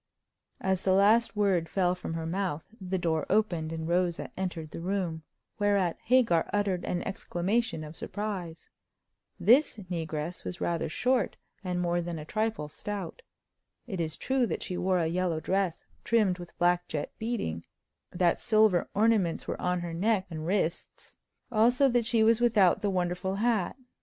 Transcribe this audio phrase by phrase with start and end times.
[0.61, 4.79] As the last word fell from her mouth the door opened, and Rosa entered the
[4.79, 5.21] room,
[5.59, 8.71] whereat Hagar uttered an exclamation of surprise.
[9.39, 13.21] This regress was rather short, and more than a trifle stout.
[13.85, 17.63] It is true that she wore a yellow dress trimmed with black jet beading;
[18.09, 21.15] that silver ornaments were on her neck and wrists;
[21.51, 23.75] also that she was without the wonderful hat.